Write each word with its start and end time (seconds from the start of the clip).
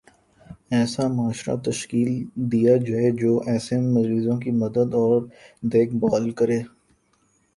ایسا 0.75 1.03
معاشرہ 1.15 1.55
تشکیل 1.67 2.09
دیا 2.51 2.73
جائےجو 2.87 3.33
ایسے 3.49 3.75
مریضوں 3.93 4.37
کی 4.43 4.51
مدد 4.61 4.89
اور 5.01 5.19
دیکھ 5.63 5.93
بھال 6.01 6.25
کرے 6.37 6.59